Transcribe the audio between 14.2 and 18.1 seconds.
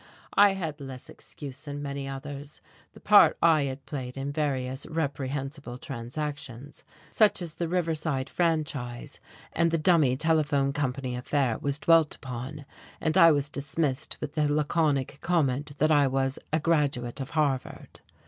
the laconic comment that I was a graduate of Harvard....